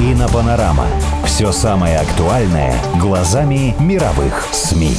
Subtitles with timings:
[0.00, 0.86] Инопанорама.
[1.26, 4.96] Все самое актуальное глазами мировых СМИ.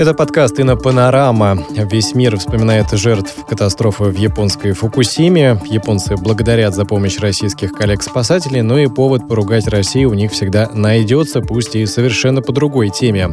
[0.00, 1.58] Это подкаст «Инопанорама».
[1.76, 5.60] Весь мир вспоминает жертв катастрофы в японской Фукусиме.
[5.66, 11.42] Японцы благодарят за помощь российских коллег-спасателей, но и повод поругать Россию у них всегда найдется,
[11.42, 13.28] пусть и совершенно по другой теме.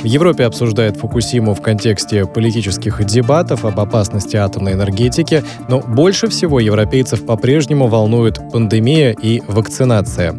[0.00, 6.58] В Европе обсуждают Фукусиму в контексте политических дебатов об опасности атомной энергетики, но больше всего
[6.58, 10.34] европейцев по-прежнему волнует пандемия и вакцинация.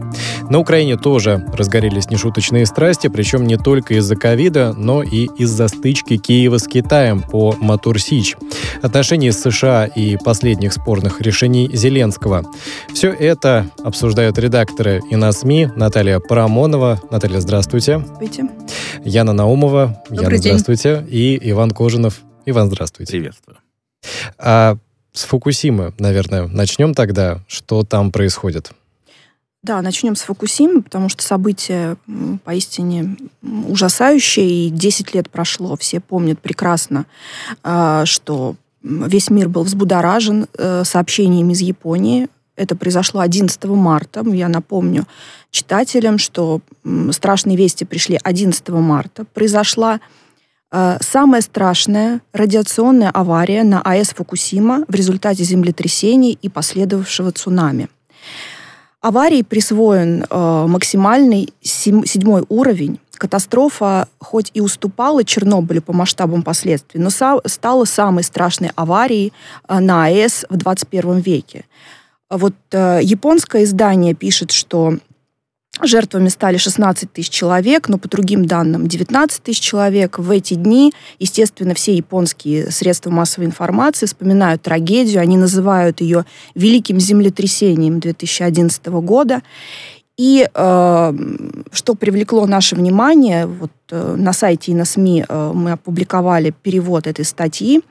[0.49, 6.17] На Украине тоже разгорелись нешуточные страсти, причем не только из-за ковида, но и из-за стычки
[6.17, 8.35] Киева с Китаем по Матур-Сич,
[8.81, 12.45] отношений с США и последних спорных решений Зеленского.
[12.93, 17.01] Все это обсуждают редакторы и на СМИ Наталья Парамонова.
[17.11, 17.99] Наталья, здравствуйте.
[17.99, 18.49] Здравствуйте.
[19.03, 20.03] Яна Наумова.
[20.09, 20.57] Яна, Добрый день.
[20.59, 21.05] здравствуйте.
[21.09, 22.21] И Иван Кожинов.
[22.45, 23.11] Иван, здравствуйте.
[23.11, 23.57] Приветствую.
[24.37, 24.77] А
[25.13, 27.39] с Фукусимы, наверное, начнем тогда.
[27.47, 28.71] Что там происходит?
[29.63, 31.95] Да, начнем с Фукусимы, потому что событие
[32.43, 35.77] поистине ужасающее, и 10 лет прошло.
[35.77, 37.05] Все помнят прекрасно,
[37.61, 42.27] а, что весь мир был взбудоражен э, сообщениями из Японии.
[42.55, 44.23] Это произошло 11 марта.
[44.27, 45.05] Я напомню
[45.51, 46.61] читателям, что
[47.11, 49.25] страшные вести пришли 11 марта.
[49.25, 49.99] Произошла
[50.71, 57.87] э, самая страшная радиационная авария на АЭС Фукусима в результате землетрясений и последовавшего цунами.
[59.01, 62.99] Аварии присвоен э, максимальный сем- седьмой уровень.
[63.17, 69.33] Катастрофа хоть и уступала Чернобылю по масштабам последствий, но са- стала самой страшной аварией
[69.67, 71.65] э, на АЭС в 21 веке.
[72.29, 74.97] Вот э, японское издание пишет, что
[75.81, 80.19] жертвами стали 16 тысяч человек, но по другим данным 19 тысяч человек.
[80.19, 86.99] В эти дни, естественно, все японские средства массовой информации вспоминают трагедию, они называют ее великим
[86.99, 89.41] землетрясением 2011 года.
[90.17, 91.13] И э,
[91.71, 97.07] что привлекло наше внимание, вот э, на сайте и на СМИ э, мы опубликовали перевод
[97.07, 97.81] этой статьи.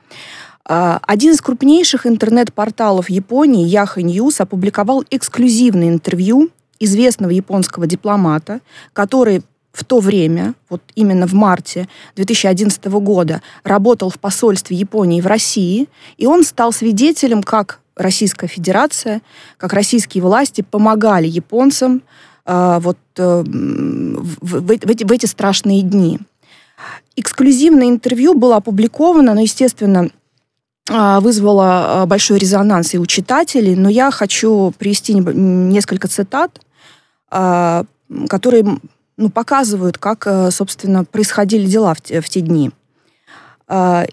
[0.69, 8.59] Э, Один из крупнейших интернет-порталов Японии, Yahoo News, опубликовал эксклюзивное интервью известного японского дипломата,
[8.93, 15.27] который в то время, вот именно в марте 2011 года, работал в посольстве Японии в
[15.27, 15.87] России,
[16.17, 19.21] и он стал свидетелем, как Российская Федерация,
[19.57, 22.01] как российские власти помогали японцам
[22.45, 26.19] э, вот, э, в, в эти- в эти, страшные дни.
[27.15, 30.09] Эксклюзивное интервью было опубликовано, но, естественно,
[30.89, 36.59] а, вызвало а, большой резонанс и у читателей, но я хочу привести несколько цитат,
[38.27, 38.81] которые м,
[39.17, 42.71] ну, показывают, как, э, собственно, происходили дела в те, в те дни.
[43.67, 44.05] А,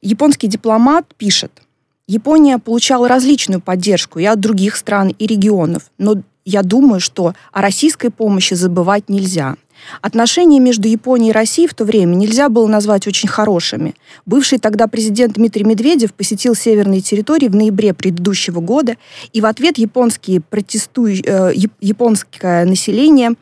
[0.00, 1.62] Японский дипломат пишет,
[2.08, 7.62] Япония получала различную поддержку и от других стран, и регионов, но я думаю, что о
[7.62, 9.54] российской помощи забывать нельзя.
[10.00, 13.94] Отношения между Японией и Россией в то время нельзя было назвать очень хорошими.
[14.26, 18.96] Бывший тогда президент Дмитрий Медведев посетил северные территории в ноябре предыдущего года,
[19.32, 21.22] и в ответ японские протестуй...
[21.24, 23.32] э, яп- японское население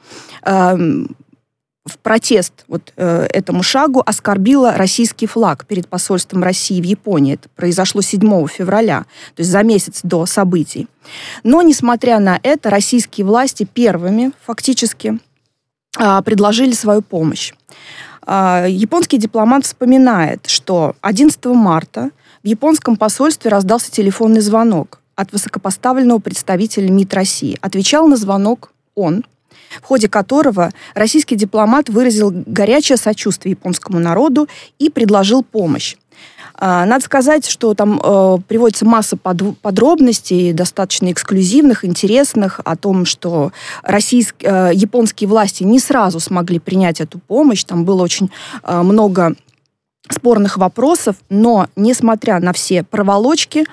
[0.44, 1.14] эм,
[1.86, 7.34] в протест вот э, этому шагу оскорбило российский флаг перед посольством России в Японии.
[7.34, 10.88] Это произошло 7 февраля, то есть за месяц до событий.
[11.42, 15.18] Но, несмотря на это, российские власти первыми фактически
[15.92, 17.52] предложили свою помощь.
[18.22, 22.10] А, Японский дипломат вспоминает, что 11 марта
[22.42, 27.58] в японском посольстве раздался телефонный звонок от высокопоставленного представителя МИД России.
[27.60, 29.24] Отвечал на звонок он,
[29.82, 34.48] в ходе которого российский дипломат выразил горячее сочувствие японскому народу
[34.78, 35.96] и предложил помощь.
[36.54, 43.06] А, Надо сказать, что там э, приводится масса подв- подробностей, достаточно эксклюзивных, интересных, о том,
[43.06, 43.52] что
[43.82, 47.64] российск- э, японские власти не сразу смогли принять эту помощь.
[47.64, 48.30] Там было очень
[48.62, 49.34] э, много
[50.10, 53.64] спорных вопросов, но, несмотря на все проволочки,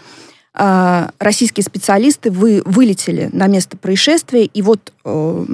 [0.53, 5.45] э, российские специалисты вы, вылетели на место происшествия, и вот э,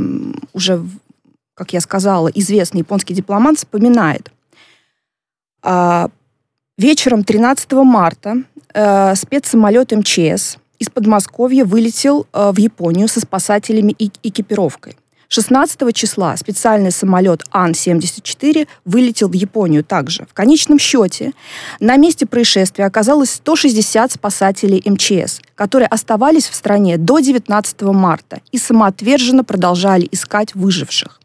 [0.54, 0.86] уже,
[1.56, 4.32] как я сказала, известный японский дипломат вспоминает.
[6.78, 8.38] Вечером 13 марта
[8.74, 14.98] э, спецсамолет МЧС из Подмосковья вылетел э, в Японию со спасателями и экипировкой.
[15.28, 20.26] 16 числа специальный самолет Ан-74 вылетел в Японию также.
[20.26, 21.34] В конечном счете
[21.80, 28.58] на месте происшествия оказалось 160 спасателей МЧС, которые оставались в стране до 19 марта и
[28.58, 31.20] самоотверженно продолжали искать выживших.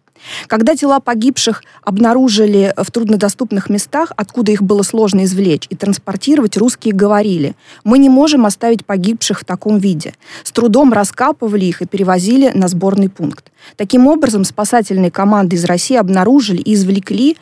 [0.46, 6.94] Когда тела погибших обнаружили в труднодоступных местах, откуда их было сложно извлечь и транспортировать, русские
[6.94, 7.54] говорили,
[7.84, 10.14] мы не можем оставить погибших в таком виде.
[10.42, 13.50] С трудом раскапывали их и перевозили на сборный пункт.
[13.76, 17.36] Таким образом, спасательные команды из России обнаружили и извлекли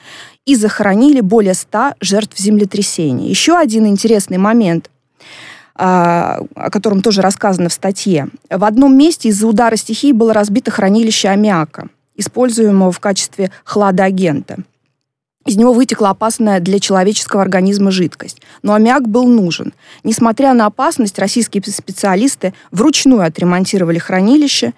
[0.44, 3.28] и захоронили более 100 жертв землетрясения.
[3.28, 4.90] Еще один интересный момент
[5.78, 8.28] а, о котором тоже рассказано в статье.
[8.48, 14.58] В одном месте из-за удара стихии было разбито хранилище аммиака используемого в качестве хладоагента.
[15.46, 18.42] Из него вытекла опасная для человеческого организма жидкость.
[18.62, 19.72] Но аммиак был нужен.
[20.02, 24.74] Несмотря на опасность, российские специалисты вручную отремонтировали хранилище.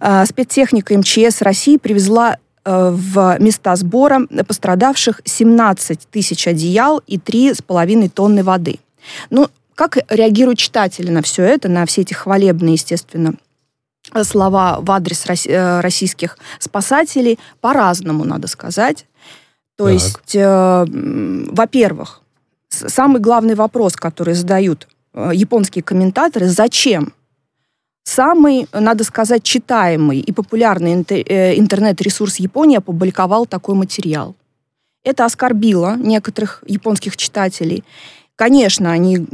[0.00, 8.08] А, спецтехника МЧС России привезла э, в места сбора пострадавших 17 тысяч одеял и 3,5
[8.08, 8.78] тонны воды.
[9.28, 13.34] Ну, как реагируют читатели на все это, на все эти хвалебные, естественно,
[14.22, 19.06] слова в адрес э, российских спасателей по-разному, надо сказать.
[19.76, 19.92] То так.
[19.92, 20.86] есть, э,
[21.50, 22.22] во-первых,
[22.68, 27.12] самый главный вопрос, который задают э, японские комментаторы, зачем
[28.04, 34.34] самый, надо сказать, читаемый и популярный э, интернет-ресурс Японии опубликовал такой материал.
[35.04, 37.84] Это оскорбило некоторых японских читателей.
[38.34, 39.26] Конечно, они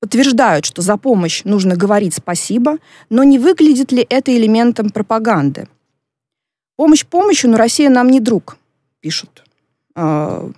[0.00, 2.78] подтверждают, что за помощь нужно говорить спасибо,
[3.10, 5.68] но не выглядит ли это элементом пропаганды?
[6.76, 8.58] Помощь помощью, но Россия нам не друг,
[9.00, 9.44] пишут
[9.94, 10.50] э,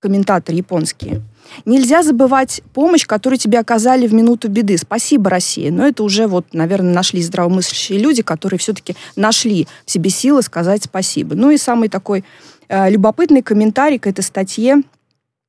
[0.00, 1.22] комментаторы японские.
[1.64, 4.76] Нельзя забывать помощь, которую тебе оказали в минуту беды.
[4.78, 5.70] Спасибо, Россия.
[5.70, 10.84] Но это уже, вот, наверное, нашли здравомыслящие люди, которые все-таки нашли в себе силы сказать
[10.84, 11.34] спасибо.
[11.34, 12.24] Ну и самый такой
[12.68, 14.82] э, любопытный комментарий к этой статье,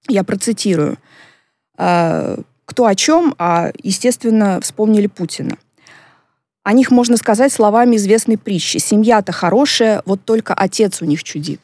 [0.07, 0.97] я процитирую.
[1.77, 2.37] Э,
[2.67, 5.57] кто о чем, а, естественно, вспомнили Путина.
[6.63, 8.77] О них можно сказать словами известной притчи.
[8.77, 11.61] Семья-то хорошая, вот только отец у них чудит.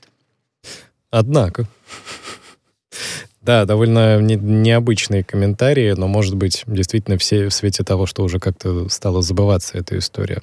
[1.11, 1.67] Однако.
[3.41, 8.39] Да, довольно не, необычные комментарии, но, может быть, действительно все в свете того, что уже
[8.39, 10.41] как-то стала забываться эта история.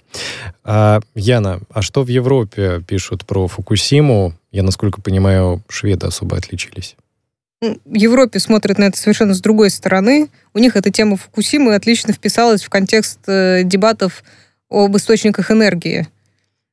[0.63, 4.35] А, Яна, а что в Европе пишут про Фукусиму?
[4.53, 6.97] Я, насколько понимаю, шведы особо отличились.
[7.63, 10.31] В Европе смотрят на это совершенно с другой стороны.
[10.55, 14.25] У них эта тема Фукусимы отлично вписалась в контекст э, дебатов
[14.71, 16.09] об источниках энергии.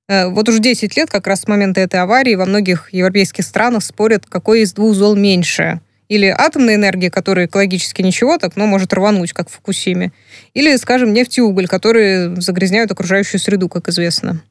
[0.07, 3.83] Э, вот уже 10 лет, как раз с момента этой аварии, во многих европейских странах
[3.83, 5.81] спорят, какой из двух зол меньше.
[6.07, 10.13] Или атомная энергия, которая экологически ничего так, но может рвануть, как в Фукусиме.
[10.53, 14.41] Или, скажем, нефть и уголь, которые загрязняют окружающую среду, как известно.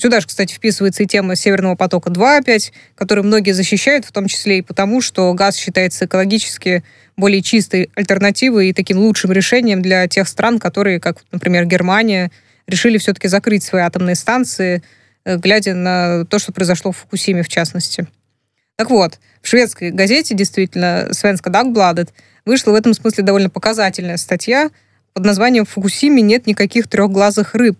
[0.00, 4.58] Сюда же, кстати, вписывается и тема Северного потока-2 опять, который многие защищают, в том числе
[4.58, 6.82] и потому, что газ считается экологически
[7.18, 12.30] более чистой альтернативой и таким лучшим решением для тех стран, которые, как, например, Германия,
[12.66, 14.82] решили все-таки закрыть свои атомные станции,
[15.26, 18.06] э, глядя на то, что произошло в Фукусиме, в частности.
[18.76, 22.08] Так вот, в шведской газете, действительно, Свенска Dagbladet,
[22.46, 24.70] вышла в этом смысле довольно показательная статья
[25.12, 27.76] под названием «В Фукусиме нет никаких трехглазых рыб»,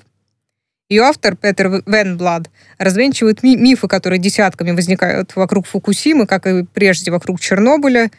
[0.90, 7.12] ее автор, Петер Венблад, развенчивает ми- мифы, которые десятками возникают вокруг Фукусимы, как и прежде
[7.12, 8.10] вокруг Чернобыля.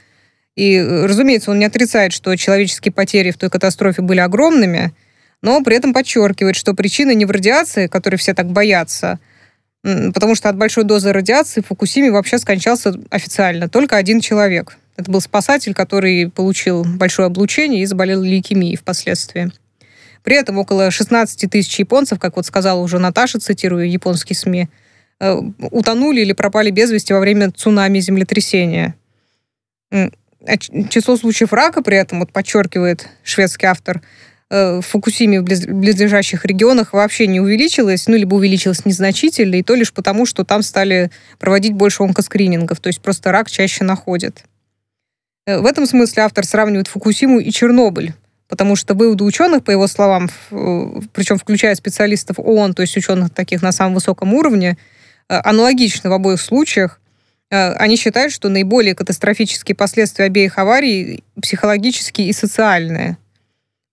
[0.55, 4.93] И, разумеется, он не отрицает, что человеческие потери в той катастрофе были огромными,
[5.41, 9.19] но при этом подчеркивает, что причина не в радиации, которой все так боятся,
[9.84, 14.77] потому что от большой дозы радиации в Фукусиме вообще скончался официально только один человек.
[14.95, 19.51] Это был спасатель, который получил большое облучение и заболел лейкемией впоследствии.
[20.23, 24.67] При этом около 16 тысяч японцев, как вот сказала уже Наташа, цитирую японские СМИ,
[25.19, 25.33] э,
[25.71, 28.95] утонули или пропали без вести во время цунами землетрясения.
[29.91, 34.01] А число случаев рака при этом, вот подчеркивает шведский автор,
[34.49, 39.75] э, в Фукусиме в близлежащих регионах вообще не увеличилось, ну, либо увеличилось незначительно, и то
[39.75, 44.43] лишь потому, что там стали проводить больше онкоскринингов, то есть просто рак чаще находят.
[45.45, 48.13] Э, в этом смысле автор сравнивает Фукусиму и Чернобыль,
[48.51, 53.62] потому что выводы ученых, по его словам, причем включая специалистов ООН, то есть ученых таких
[53.62, 54.77] на самом высоком уровне,
[55.29, 57.00] э, аналогичны в обоих случаях.
[57.50, 63.17] Э, они считают, что наиболее катастрофические последствия обеих аварий психологические и социальные.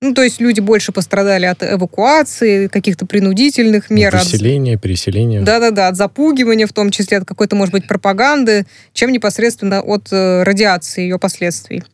[0.01, 4.17] Ну, то есть люди больше пострадали от эвакуации, каких-то принудительных мер.
[4.17, 4.83] Выселения, от...
[4.83, 5.41] переселения.
[5.43, 10.43] Да-да-да, от запугивания, в том числе от какой-то, может быть, пропаганды, чем непосредственно от э,
[10.43, 11.85] радиации ее последствий.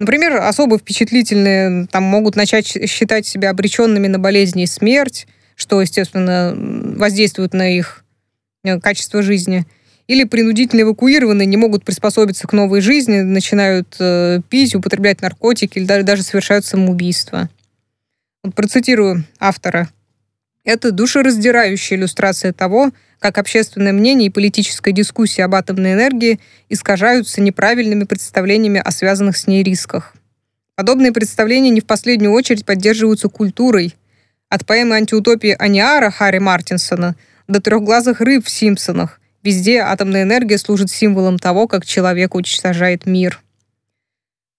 [0.00, 5.26] Например, особо впечатлительные там могут начать считать себя обреченными на болезни и смерть,
[5.56, 8.04] что, естественно, воздействует на их
[8.62, 9.66] э, качество жизни.
[10.06, 15.84] Или принудительно эвакуированные не могут приспособиться к новой жизни, начинают э, пить, употреблять наркотики или
[15.84, 17.50] даже, совершают самоубийство.
[18.44, 19.90] Вот процитирую автора.
[20.68, 28.04] Это душераздирающая иллюстрация того, как общественное мнение и политическая дискуссия об атомной энергии искажаются неправильными
[28.04, 30.12] представлениями о связанных с ней рисках.
[30.74, 33.96] Подобные представления не в последнюю очередь поддерживаются культурой.
[34.50, 40.90] От поэмы антиутопии Аниара Харри Мартинсона до трехглазых рыб в «Симпсонах» везде атомная энергия служит
[40.90, 43.40] символом того, как человек уничтожает мир.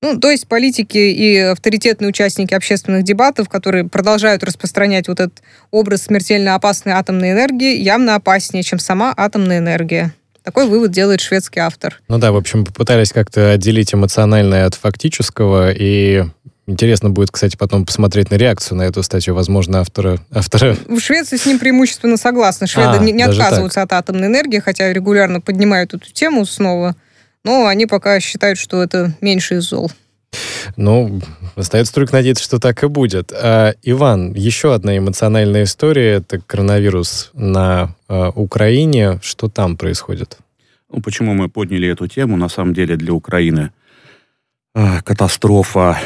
[0.02, 5.42] Ну, то есть политики и авторитетные участники общественных дебатов, которые продолжают распространять вот этот
[5.72, 10.14] образ смертельно опасной атомной энергии, явно опаснее, чем сама атомная энергия.
[10.42, 12.02] Такой вывод делает шведский автор.
[12.08, 16.24] Ну да, в общем, попытались как-то отделить эмоциональное от фактического, и
[16.70, 20.20] Интересно будет, кстати, потом посмотреть на реакцию на эту статью, возможно, автора...
[20.32, 20.78] автора...
[20.88, 22.68] В Швеции с ним преимущественно согласны.
[22.68, 23.86] Шведы а, не, не отказываются так.
[23.86, 26.96] от атомной энергии, хотя регулярно поднимают эту тему снова.
[27.46, 29.92] Но они пока считают, что это меньше из зол.
[30.76, 31.22] Ну,
[31.56, 33.32] остается только надеяться, что так и будет.
[33.32, 36.16] А, Иван, еще одна эмоциональная история.
[36.16, 39.20] Это коронавирус на а, Украине.
[39.24, 40.38] Что там происходит?
[40.92, 42.38] Ну, почему мы подняли эту тему?
[42.38, 43.72] На самом деле для Украины
[44.76, 45.98] а, катастрофа,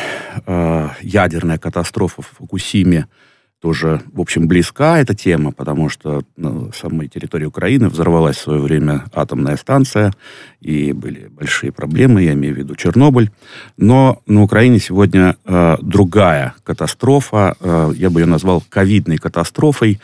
[0.45, 3.07] а, ядерная катастрофа в Фукусиме–
[3.63, 8.59] тоже, в общем, близка эта тема, потому что на самой территории Украины взорвалась в свое
[8.59, 10.11] время атомная станция,
[10.59, 13.31] и были большие проблемы, я имею в виду Чернобыль.
[13.77, 20.01] Но на Украине сегодня э, другая катастрофа, э, я бы ее назвал ковидной катастрофой.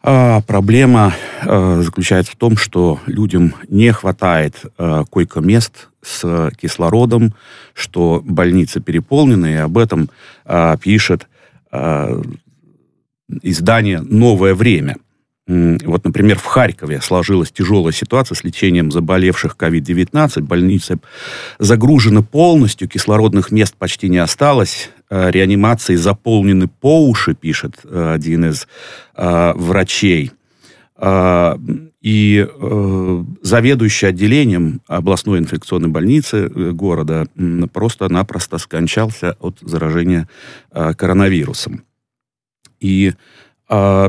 [0.00, 7.34] А проблема э, заключается в том, что людям не хватает э, койко-мест с кислородом,
[7.72, 10.10] что больницы переполнены, и об этом
[10.44, 11.26] э, пишет
[11.72, 12.22] э,
[13.42, 14.96] издание «Новое время».
[15.46, 20.40] Вот, например, в Харькове сложилась тяжелая ситуация с лечением заболевших COVID-19.
[20.40, 20.98] Больница
[21.58, 24.90] загружена полностью, кислородных мест почти не осталось.
[25.10, 28.66] Э, реанимации заполнены по уши, пишет э, один из
[29.16, 30.32] э, врачей.
[32.00, 32.46] И
[33.42, 37.26] заведующий отделением областной инфекционной больницы города
[37.72, 40.28] просто-напросто скончался от заражения
[40.70, 41.82] коронавирусом.
[42.84, 43.14] И
[43.70, 44.08] э,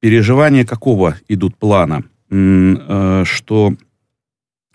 [0.00, 2.02] переживания какого идут плана?
[2.28, 3.74] Э, что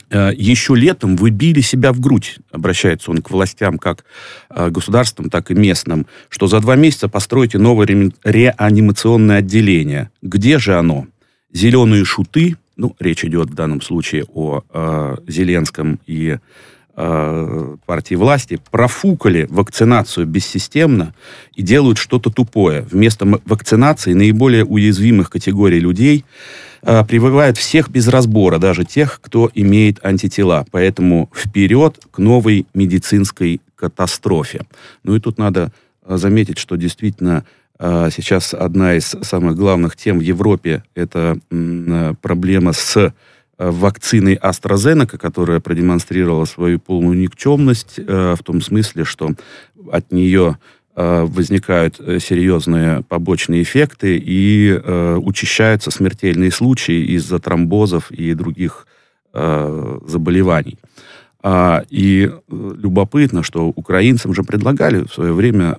[0.10, 4.06] э, еще летом вы били себя в грудь, обращается он к властям, как
[4.50, 10.12] э, государственным, так и местным, что за два месяца построите новое ре реанимационное отделение.
[10.22, 11.08] Где же оно?
[11.52, 16.38] Зеленые шуты, ну, речь идет в данном случае о э, Зеленском и
[16.98, 21.14] Э, партии власти профукали вакцинацию бессистемно
[21.54, 22.84] и делают что-то тупое.
[22.84, 26.24] Вместо вакцинации наиболее уязвимых категорий людей
[26.84, 30.66] э, прививают всех без разбора, даже тех, кто имеет антитела.
[30.72, 34.66] Поэтому вперед к новой медицинской катастрофе.
[35.04, 35.74] Ну и тут надо
[36.06, 37.44] э, заметить, что действительно
[37.78, 41.38] сейчас одна из самых главных тем в Европе это
[42.22, 43.12] проблема с Э,
[43.58, 49.32] вакциной AstraZeneca, которая продемонстрировала свою полную никчемность э, в том смысле, что
[49.92, 50.58] от нее
[50.96, 54.74] э, возникают серьезные побочные эффекты и
[55.18, 58.88] учащаются смертельные случаи из-за тромбозов и других
[59.34, 60.78] заболеваний.
[61.44, 65.78] А, и любопытно, что украинцам же предлагали в свое время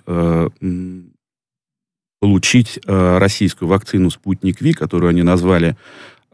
[2.21, 5.77] получить российскую вакцину «Спутник Ви», которую они назвали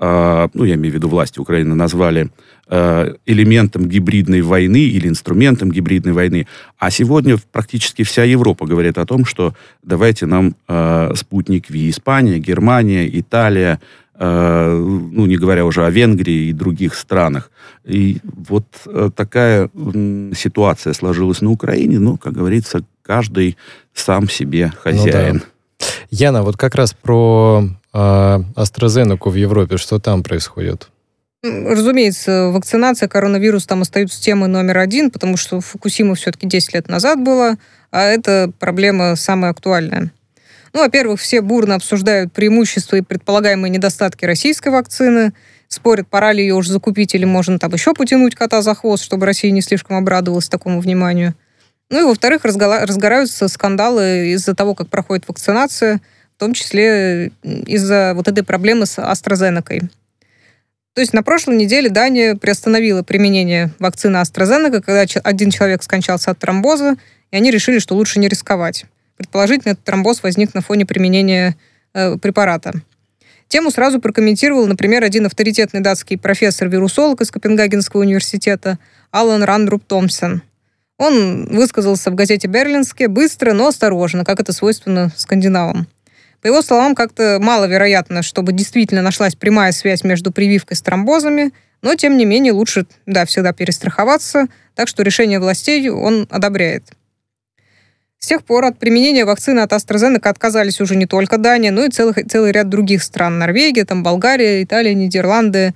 [0.03, 2.29] ну, я имею в виду власти Украины, назвали
[2.67, 6.49] а, элементом гибридной войны или инструментом гибридной войны.
[6.79, 11.89] А сегодня практически вся Европа говорит о том, что давайте нам э, спутник Ви.
[11.91, 13.81] Испания, Германия, Италия,
[14.19, 17.51] ну, не говоря уже о Венгрии и других странах.
[17.85, 18.67] И вот
[19.17, 19.69] такая
[20.37, 21.99] ситуация сложилась на Украине.
[21.99, 23.57] Ну, как говорится, каждый
[23.95, 25.35] сам себе хозяин.
[25.35, 25.47] Ну, да.
[26.11, 30.89] Яна, вот как раз про а AstraZeneca в Европе, что там происходит?
[31.43, 37.21] Разумеется, вакцинация, коронавирус там остаются темой номер один, потому что Фукусима все-таки 10 лет назад
[37.21, 37.57] была,
[37.91, 40.13] а эта проблема самая актуальная.
[40.73, 45.33] Ну, во-первых, все бурно обсуждают преимущества и предполагаемые недостатки российской вакцины,
[45.69, 49.27] спорят, пора ли ее уже закупить или можно там еще потянуть кота за хвост, чтобы
[49.27, 51.35] Россия не слишком обрадовалась такому вниманию.
[51.93, 56.01] Ну и, во-вторых, разгораются скандалы из-за того, как проходит вакцинация–
[56.43, 59.89] том числе из-за вот этой проблемы с AstraZeneca.
[60.93, 66.41] То есть на прошлой неделе Дания приостановила применение вакцины AstraZeneca, когда один человек скончался от
[66.41, 66.97] тромбоза,
[67.31, 68.87] и они решили, что лучше не рисковать.
[69.17, 71.57] Предположительно, этот тромбоз возник на фоне применения
[71.95, 72.73] э, препарата.
[73.47, 78.81] Тему сразу прокомментировал, например, один авторитетный датский профессор-вирусолог из Копенгагенского университета
[79.13, 80.43] Алан Рандруп Томпсон.
[80.99, 85.89] Он высказался в газете «Берлинске» быстро, но осторожно, как это свойственно скандинавам.
[86.41, 91.95] По его словам, как-то маловероятно, чтобы действительно нашлась прямая связь между прививкой с тромбозами, но,
[91.95, 96.85] тем не менее, лучше, да, всегда перестраховаться, так что решение властей он одобряет.
[98.19, 101.91] С тех пор от применения вакцины от AstraZeneca отказались уже не только Дания, но и
[101.91, 103.39] целый, целый ряд других стран.
[103.39, 105.75] Норвегия, там Болгария, Италия, Нидерланды,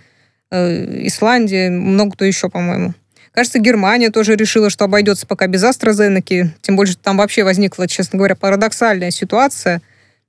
[0.53, 2.95] э, Исландия, много кто еще, по-моему.
[3.37, 7.87] Кажется, Германия тоже решила, что обойдется пока без AstraZeneca, тем более, что там вообще возникла,
[7.87, 9.83] честно говоря, парадоксальная ситуация,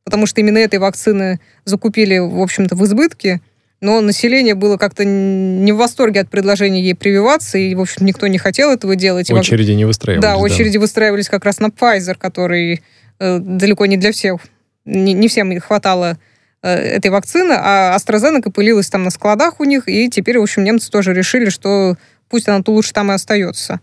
[0.04, 3.40] потому что именно этой вакцины закупили, в общем-то, в избытке,
[3.80, 8.28] но население было как-то не в восторге от предложения ей прививаться, и, в общем, никто
[8.28, 9.32] не хотел этого делать.
[9.32, 10.22] Очереди не выстраивались.
[10.22, 10.82] Да, очереди да.
[10.82, 12.84] выстраивались как раз на Pfizer, который
[13.20, 14.42] э, далеко не для всех,
[14.84, 16.18] не, не всем хватало
[16.62, 20.66] э, этой вакцины, а AstraZeneca пылилась там на складах у них, и теперь, в общем,
[20.66, 21.96] немцы тоже решили, что
[22.30, 23.80] пусть она-то лучше там и остается.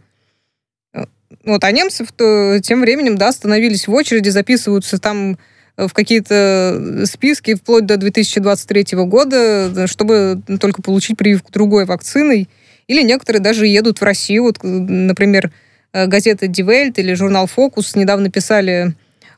[0.92, 1.04] Э,
[1.44, 5.38] вот, а немцы то, тем временем, да, становились в очереди, записываются там
[5.76, 12.48] в какие-то списки вплоть до 2023 года, чтобы только получить прививку другой вакциной.
[12.86, 14.44] Или некоторые даже едут в Россию.
[14.44, 15.50] Вот, например,
[15.92, 18.94] газета Welt или журнал Focus недавно писали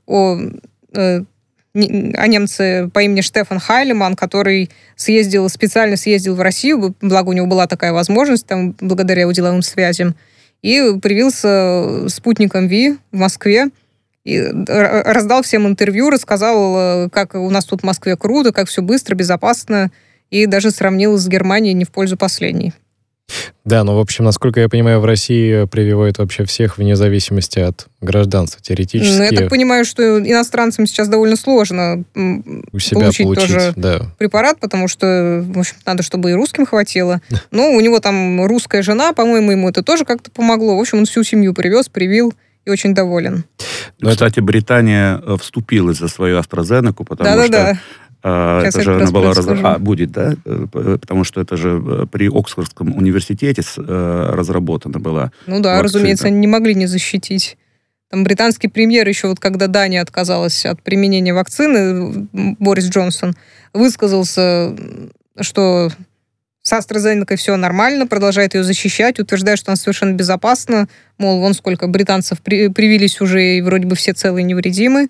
[0.06, 0.38] о,
[1.76, 7.32] э, о немце по имени Штефан Хайлеман, который съездил, специально съездил в Россию, благо у
[7.32, 10.14] него была такая возможность, там, благодаря его деловым связям,
[10.62, 13.68] и привился спутником Ви в Москве
[14.24, 18.82] и раздал всем интервью, рассказал, э, как у нас тут в Москве круто, как все
[18.82, 19.92] быстро, безопасно,
[20.30, 22.72] и даже сравнил с Германией не в пользу последней.
[23.64, 27.88] Да, но, в общем, насколько я понимаю, в России прививают вообще всех вне зависимости от
[28.00, 29.18] гражданства, теоретически.
[29.18, 34.00] Ну, я так понимаю, что иностранцам сейчас довольно сложно у себя получить, получить тоже да.
[34.18, 37.20] препарат, потому что, в общем, надо, чтобы и русским хватило.
[37.50, 40.76] Но у него там русская жена, по-моему, ему это тоже как-то помогло.
[40.76, 42.32] В общем, он всю семью привез, привил
[42.66, 43.44] и очень доволен.
[44.00, 47.78] Ну, кстати, Британия э, вступилась за свою AstraZeneca, потому да, что да, да.
[48.26, 49.46] Сейчас это же она была раз...
[49.46, 55.30] а, будет, да, э, потому что это же э, при Оксфордском университете разработана была.
[55.46, 55.82] Ну да, вакцина.
[55.82, 57.56] разумеется, они не могли не защитить.
[58.10, 63.34] Там британский премьер еще вот когда Дания отказалась от применения вакцины, Борис Джонсон
[63.72, 64.76] высказался,
[65.40, 65.90] что
[66.62, 70.88] с AstraZeneca все нормально, продолжает ее защищать, утверждает, что она совершенно безопасна.
[71.16, 75.08] Мол, вон сколько британцев при, привились уже, и вроде бы все целые и невредимы.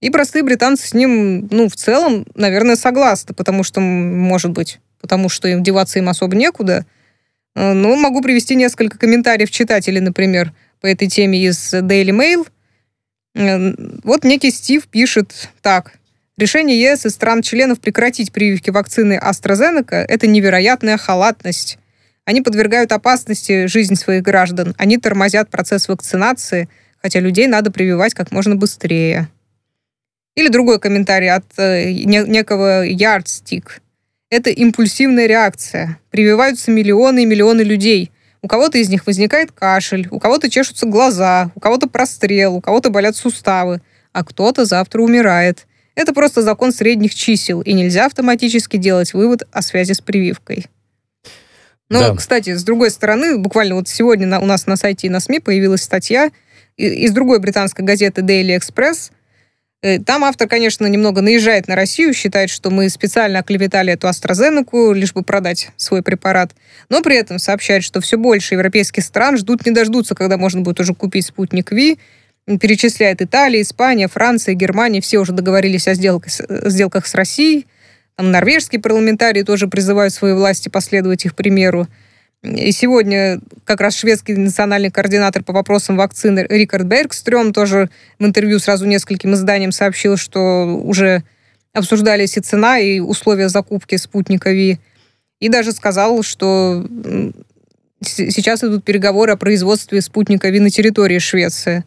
[0.00, 5.28] И простые британцы с ним, ну, в целом, наверное, согласны, потому что, может быть, потому
[5.28, 6.84] что им деваться им особо некуда.
[7.54, 12.46] Э, но могу привести несколько комментариев читателей, например, по этой теме из Daily Mail.
[13.34, 15.94] Э, вот некий Стив пишет так.
[16.36, 21.78] Решение ЕС и стран-членов прекратить прививки вакцины AstraZeneca– это невероятная халатность.
[22.26, 24.74] Они подвергают опасности жизнь своих граждан.
[24.76, 26.68] Они тормозят процесс вакцинации,
[27.00, 29.28] хотя людей надо прививать как можно быстрее.
[30.36, 33.64] Или другой комментарий от э, некого Yardstick.
[34.30, 35.98] Это импульсивная реакция.
[36.10, 38.12] Прививаются миллионы и миллионы людей.
[38.42, 42.90] У кого-то из них возникает кашель, у кого-то чешутся глаза, у кого-то прострел, у кого-то
[42.90, 43.80] болят суставы,
[44.12, 49.62] а кто-то завтра умирает– это просто закон средних чисел, и нельзя автоматически делать вывод о
[49.62, 50.66] связи с прививкой.
[51.88, 52.14] Но, да.
[52.14, 55.40] кстати, с другой стороны, буквально вот сегодня на, у нас на сайте и на СМИ
[55.40, 56.30] появилась статья
[56.76, 59.10] из другой британской газеты Daily Express.
[59.82, 64.94] Э, там автор, конечно, немного наезжает на Россию, считает, что мы специально оклеветали эту AstraZeneca,
[64.94, 66.52] лишь бы продать свой препарат.
[66.88, 70.80] Но при этом сообщает, что все больше европейских стран ждут не дождутся, когда можно будет
[70.80, 71.98] уже купить спутник Ви,
[72.46, 77.66] перечисляет Италия, Испания, Франция, Германия, все уже договорились о сделках, сделках с Россией.
[78.14, 81.86] Там норвежские парламентарии тоже призывают свои власти последовать их примеру.
[82.54, 88.58] И сегодня как раз шведский национальный координатор по вопросам вакцины Рикард Бергстрём тоже в интервью
[88.58, 91.22] сразу нескольким изданиям сообщил, что уже
[91.72, 94.78] обсуждались и цена, и условия закупки спутника Ви.
[95.40, 96.86] И даже сказал, что
[98.02, 101.84] сейчас идут переговоры о производстве спутника Ви на территории Швеции.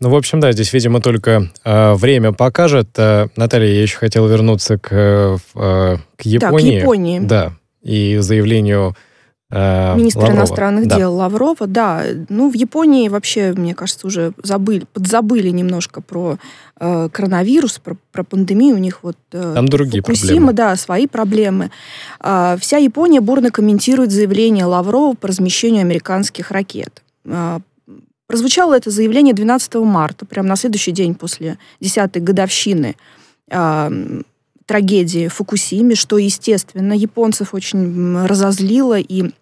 [0.00, 2.88] Ну, в общем, да, здесь, видимо, только э, время покажет.
[2.96, 5.36] Э, Наталья, я еще хотел вернуться к, э,
[6.16, 6.70] к Японии.
[6.72, 7.18] Да, к Японии.
[7.20, 9.07] Да, и заявлению э,
[9.50, 10.36] Министр Лаврова.
[10.36, 10.96] иностранных да.
[10.96, 12.04] дел Лаврова, да.
[12.28, 16.36] Ну, в Японии вообще, мне кажется, уже забыли, подзабыли немножко про
[16.78, 18.76] э, коронавирус, про, про пандемию.
[18.76, 20.52] У них вот э, Там другие Фукусима, проблемы.
[20.52, 21.70] да, свои проблемы.
[22.20, 27.02] Э, вся Япония бурно комментирует заявление Лаврова по размещению американских ракет.
[27.24, 27.60] Э,
[28.26, 32.96] прозвучало это заявление 12 марта, прямо на следующий день после 10-й годовщины
[33.50, 34.20] э,
[34.68, 39.32] трагедии в Фукусиме, что, естественно, японцев очень разозлило и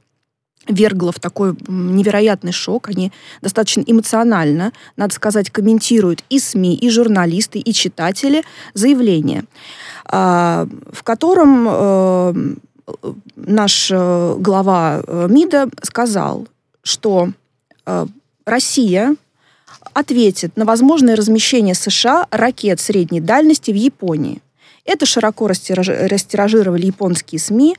[0.68, 2.88] вергло в такой невероятный шок.
[2.88, 3.12] Они
[3.42, 9.44] достаточно эмоционально, надо сказать, комментируют и СМИ, и журналисты, и читатели заявление,
[10.06, 12.34] а, в котором э,
[13.36, 16.46] наш э, глава э, МИДа сказал,
[16.82, 17.30] что
[18.44, 19.14] Россия
[19.92, 24.42] ответит на возможное размещение США ракет средней дальности в Японии.
[24.86, 27.76] Это широко растираж- растиражировали японские СМИ.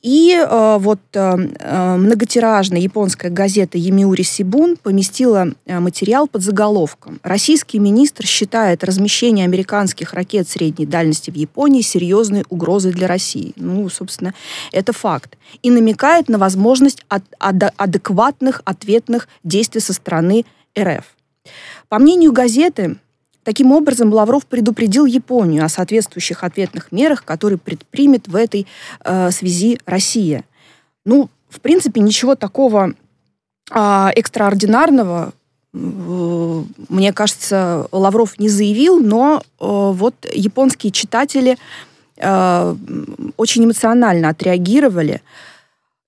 [0.00, 7.18] И э, вот э, э, многотиражная японская газета Емиури Сибун поместила э, материал под заголовком
[7.24, 13.52] «Российский министр считает размещение американских ракет средней дальности в Японии серьезной угрозой для России».
[13.56, 14.34] Ну, собственно,
[14.70, 15.36] это факт.
[15.62, 20.44] И намекает на возможность ад- ад- адекватных ответных действий со стороны
[20.78, 21.04] РФ.
[21.88, 22.98] По мнению газеты,
[23.48, 28.66] Таким образом, Лавров предупредил Японию о соответствующих ответных мерах, которые предпримет в этой
[29.02, 30.44] э, связи Россия.
[31.06, 32.92] Ну, в принципе, ничего такого
[33.70, 35.32] э, экстраординарного,
[35.72, 41.56] э, мне кажется, Лавров не заявил, но э, вот японские читатели
[42.18, 42.76] э,
[43.38, 45.22] очень эмоционально отреагировали.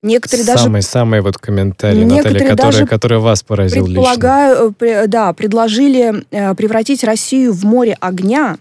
[0.02, 4.02] Некоторые даже Самый-самый вот комментарий, Некоторые Наталья, который, даже который вас поразил лично.
[4.02, 8.56] Предполагаю, э, пре- да, предложили э, превратить Россию в море огня.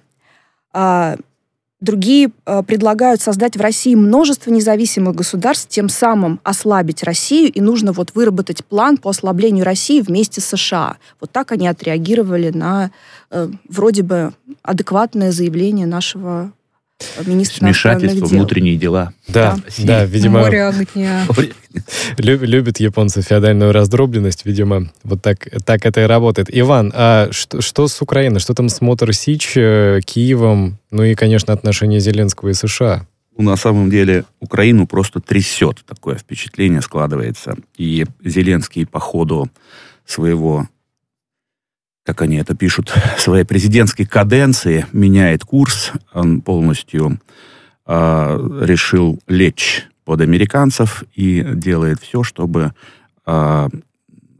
[0.74, 1.16] А,
[1.82, 7.94] Другие э, предлагают создать в России множество независимых государств, тем самым ослабить Россию, и нужно
[7.94, 10.98] вот выработать план по ослаблению России вместе с США.
[11.22, 12.92] Вот так они отреагировали на
[13.32, 16.52] э, вроде бы адекватное заявление нашего
[17.26, 19.14] министра Вмешательство внутренние дела.
[19.28, 19.86] Да, России.
[19.86, 21.26] да, видимо, Море огня.
[22.18, 26.50] Лю- любят японцы феодальную раздробленность, видимо, вот так, так это и работает.
[26.52, 28.40] Иван, а что, что с Украиной?
[28.40, 33.06] Что там с Мотор Сич, э, Киевом, ну и, конечно, отношения Зеленского и США?
[33.38, 37.56] Ну, на самом деле Украину просто трясет, такое впечатление складывается.
[37.78, 39.50] И Зеленский по ходу
[40.06, 40.68] своего,
[42.10, 45.92] как они это пишут, своей президентской каденции меняет курс.
[46.12, 47.20] Он полностью
[47.86, 52.74] э, решил лечь под американцев и делает все, чтобы
[53.28, 53.70] э,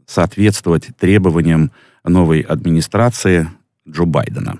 [0.04, 1.70] соответствовать требованиям
[2.02, 3.48] новой администрации
[3.88, 4.58] Джо Байдена.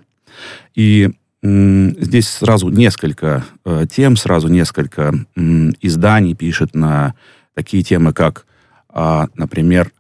[0.77, 1.11] И
[1.43, 7.15] здесь сразу несколько э, тем, сразу несколько м, изданий пишет на
[7.55, 8.47] такие темы, как,
[8.89, 9.91] а, например,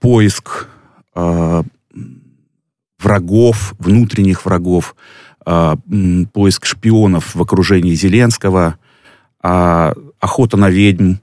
[0.00, 0.66] поиск
[3.02, 4.94] врагов, внутренних врагов,
[5.44, 5.76] а,
[6.32, 8.76] поиск шпионов в окружении Зеленского,
[9.42, 11.14] а, охота на ведьм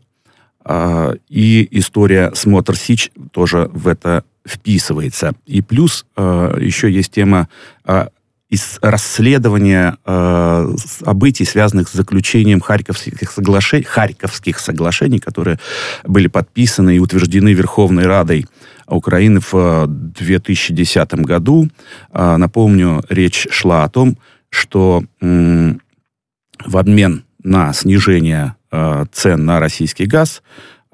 [0.63, 5.33] а, и история с Мотор Сич тоже в это вписывается.
[5.45, 7.49] И плюс еще есть тема
[7.85, 8.09] а,
[8.49, 15.59] из расследования э, событий, связанных с заключением Харьковских соглашений, Харьковских соглашений, которые
[16.03, 18.47] были подписаны и утверждены Верховной Радой
[18.95, 21.69] Украины в э, 2010 году.
[22.11, 24.17] А, напомню, речь шла о том,
[24.49, 30.41] что в обмен на снижение э, цен на российский газ,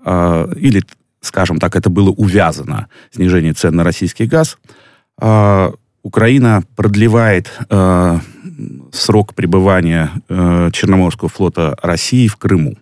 [0.04, 0.84] э, или,
[1.22, 4.58] скажем так, это было увязано, снижение цен на российский газ,
[5.22, 5.72] э,
[6.04, 8.20] Украина продлевает э,
[8.92, 12.78] срок пребывания э, Черноморского флота России в Крыму.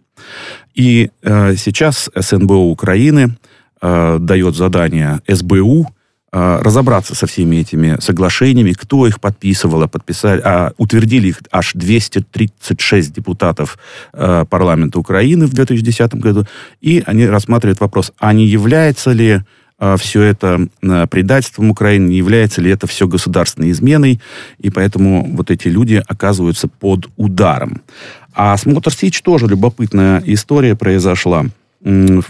[0.76, 3.53] И э, сейчас СНБО Украины э,
[3.84, 5.90] дает задание СБУ
[6.32, 11.74] э, разобраться со всеми этими соглашениями, кто их подписывал, а подписали, а утвердили их аж
[11.74, 13.78] 236 депутатов
[14.14, 16.46] э, парламента Украины в 2010 году,
[16.82, 19.42] и они рассматривают вопрос, а не является ли
[19.80, 24.22] э, все это э, предательством Украины, не является ли это все государственной изменой,
[24.60, 27.82] и поэтому вот эти люди оказываются под ударом.
[28.34, 28.64] А с
[28.98, 31.46] Сич тоже любопытная история произошла.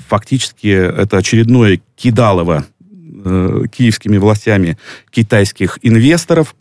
[0.08, 2.66] Фактически это очередное кидалово
[3.26, 4.78] э, киевскими властями
[5.12, 6.56] китайских инвесторов.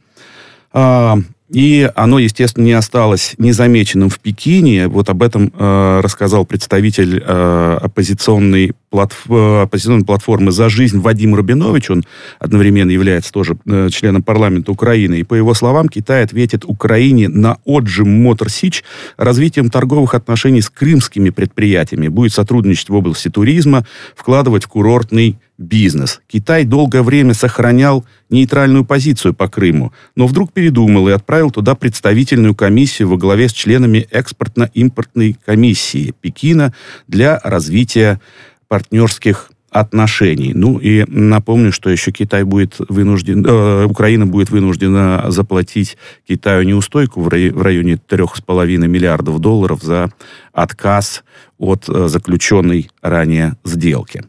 [1.53, 4.89] И оно, естественно, не осталось незамеченным в Пекине.
[4.89, 11.35] Вот об этом э, рассказал представитель э, оппозиционной, платф- э, оппозиционной платформы «За жизнь» Вадим
[11.35, 11.91] Рубинович.
[11.91, 12.05] Он
[12.39, 15.21] одновременно является тоже э, членом парламента Украины.
[15.21, 18.83] И по его словам, Китай ответит Украине на отжим Мотор Сич
[19.19, 22.09] развитием торговых отношений с крымскими предприятиями.
[22.09, 23.85] Будет сотрудничать в области туризма,
[24.17, 26.23] вкладывать в курортный бизнес.
[26.27, 32.55] Китай долгое время сохранял нейтральную позицию по Крыму, но вдруг передумал и отправил туда представительную
[32.55, 36.75] комиссию во главе с членами экспортно-импортной комиссии Пекина
[37.07, 38.21] для развития
[38.69, 40.53] партнерских отношений.
[40.55, 45.97] Ну и напомню, что еще Китай будет вынужден, э, Украина будет вынуждена заплатить
[46.29, 50.11] Китаю неустойку в, рай, в районе 3,5 миллиардов долларов за
[50.53, 51.25] отказ
[51.59, 54.25] от э, заключенной ранее сделки.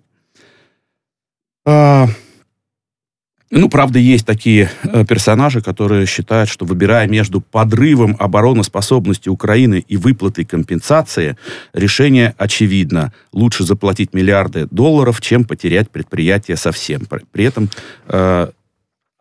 [1.65, 2.07] А,
[3.55, 9.95] ну, правда, есть такие э, персонажи, которые считают, что выбирая между подрывом обороноспособности Украины и
[9.95, 11.37] выплатой компенсации,
[11.71, 13.13] решение очевидно.
[13.31, 17.01] Лучше заплатить миллиарды долларов, чем потерять предприятие совсем.
[17.31, 17.69] При этом
[18.07, 18.47] э,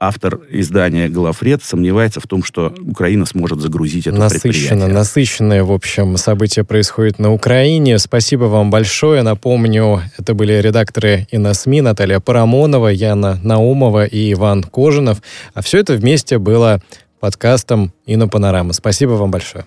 [0.02, 4.88] автор издания «Главред» сомневается в том, что Украина сможет загрузить это Насыщенно, предприятие.
[4.88, 7.98] насыщенное, в общем, события происходят на Украине.
[7.98, 9.22] Спасибо вам большое.
[9.22, 15.22] Напомню, это были редакторы ИНОСМИ Наталья Парамонова, Яна Наумова и Иван Кожинов.
[15.54, 16.82] А все это вместе было
[17.20, 18.72] подкастом «Инопанорама».
[18.72, 19.64] Спасибо вам большое.